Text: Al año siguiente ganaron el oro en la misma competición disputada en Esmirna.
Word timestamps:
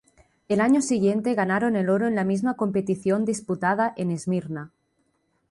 Al 0.49 0.61
año 0.61 0.81
siguiente 0.81 1.35
ganaron 1.35 1.75
el 1.75 1.87
oro 1.87 2.07
en 2.07 2.15
la 2.15 2.23
misma 2.23 2.55
competición 2.55 3.23
disputada 3.23 3.93
en 3.95 4.09
Esmirna. 4.09 4.73